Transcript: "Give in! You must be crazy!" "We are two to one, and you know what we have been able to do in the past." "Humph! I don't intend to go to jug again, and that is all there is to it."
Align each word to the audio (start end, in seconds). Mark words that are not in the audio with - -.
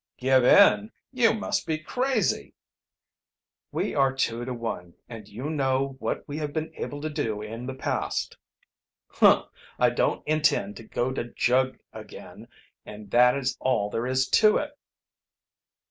"Give 0.17 0.43
in! 0.43 0.91
You 1.11 1.35
must 1.35 1.67
be 1.67 1.77
crazy!" 1.77 2.55
"We 3.71 3.93
are 3.93 4.11
two 4.11 4.45
to 4.45 4.51
one, 4.55 4.95
and 5.07 5.27
you 5.27 5.47
know 5.51 5.95
what 5.99 6.27
we 6.27 6.37
have 6.37 6.53
been 6.53 6.73
able 6.73 7.01
to 7.01 7.09
do 7.11 7.43
in 7.43 7.67
the 7.67 7.75
past." 7.75 8.35
"Humph! 9.09 9.45
I 9.77 9.91
don't 9.91 10.27
intend 10.27 10.75
to 10.77 10.83
go 10.85 11.11
to 11.11 11.25
jug 11.25 11.77
again, 11.93 12.47
and 12.83 13.11
that 13.11 13.37
is 13.37 13.55
all 13.59 13.91
there 13.91 14.07
is 14.07 14.27
to 14.29 14.57
it." 14.57 14.71